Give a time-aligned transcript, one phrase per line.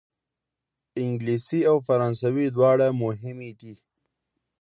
[1.03, 3.73] انګلیسي او فرانسوي دواړه مهمې دي.